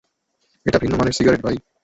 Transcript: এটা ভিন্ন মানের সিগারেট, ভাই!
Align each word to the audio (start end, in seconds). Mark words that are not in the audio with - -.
এটা 0.65 0.77
ভিন্ন 0.79 0.95
মানের 0.97 1.13
সিগারেট, 1.13 1.41
ভাই! 1.41 1.57